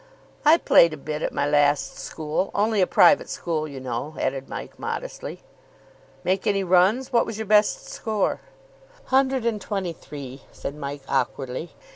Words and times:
"I 0.43 0.57
played 0.57 0.93
a 0.93 0.97
bit 0.97 1.21
at 1.21 1.31
my 1.31 1.45
last 1.47 1.99
school. 1.99 2.49
Only 2.55 2.81
a 2.81 2.87
private 2.87 3.29
school, 3.29 3.67
you 3.67 3.79
know," 3.79 4.15
added 4.19 4.49
Mike 4.49 4.79
modestly. 4.79 5.43
"Make 6.23 6.47
any 6.47 6.63
runs? 6.63 7.13
What 7.13 7.27
was 7.27 7.37
your 7.37 7.45
best 7.45 7.87
score?" 7.87 8.41
"Hundred 9.13 9.45
and 9.45 9.61
twenty 9.61 9.93
three," 9.93 10.41
said 10.51 10.73
Mike 10.73 11.03
awkwardly. 11.07 11.75